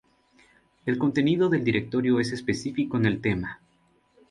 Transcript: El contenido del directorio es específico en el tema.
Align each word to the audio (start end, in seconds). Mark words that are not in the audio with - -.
El 0.87 0.97
contenido 0.97 1.47
del 1.47 1.63
directorio 1.63 2.19
es 2.19 2.31
específico 2.31 2.97
en 2.97 3.05
el 3.05 3.21
tema. 3.21 3.59